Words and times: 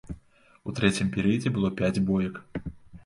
У 0.71 0.73
трэцім 0.79 1.11
перыядзе 1.17 1.49
было 1.59 1.69
пяць 1.83 2.03
боек. 2.09 2.41